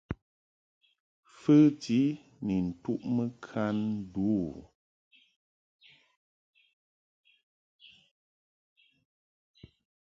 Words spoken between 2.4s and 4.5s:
ni ntuʼmɨ kan ndu u.